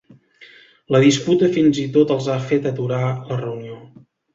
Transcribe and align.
La 0.95 1.01
disputa 1.03 1.51
fins 1.59 1.83
i 1.85 1.87
tot 2.01 2.17
els 2.19 2.33
ha 2.33 2.41
fet 2.49 2.69
aturar 2.75 3.05
la 3.15 3.43
reunió. 3.49 3.83